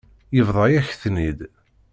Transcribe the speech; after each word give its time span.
Yebḍa-yak-ten-id. 0.35 1.39